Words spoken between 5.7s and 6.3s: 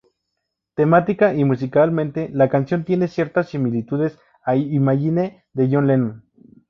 John Lennon.